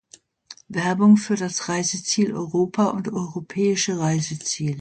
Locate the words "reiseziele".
3.99-4.79